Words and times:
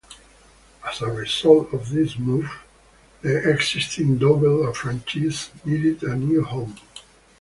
As 0.83 0.99
a 1.03 1.11
result 1.11 1.73
of 1.75 1.89
this 1.91 2.17
move, 2.17 2.51
the 3.21 3.37
existing 3.51 4.17
Double-A 4.17 4.73
franchise 4.73 5.51
needed 5.63 6.01
a 6.01 6.15
new 6.15 6.43
home. 6.43 6.75